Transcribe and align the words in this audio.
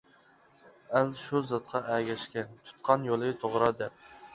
ئەل 0.93 1.11
شۇ 1.25 1.43
زاتقا 1.51 1.85
ئەگەشكەن، 1.93 2.59
تۇتقان 2.67 3.11
يولى 3.15 3.35
توغرا 3.43 3.75
دەپ. 3.85 4.15